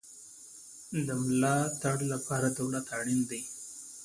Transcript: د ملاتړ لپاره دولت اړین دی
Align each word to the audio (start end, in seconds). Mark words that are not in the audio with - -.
د 1.07 1.07
ملاتړ 1.25 1.97
لپاره 2.13 2.47
دولت 2.59 2.85
اړین 2.97 3.21
دی 3.29 3.41